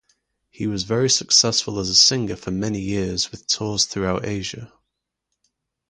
[0.49, 4.73] He was very successful as a singer for many years with tours throughout Asia.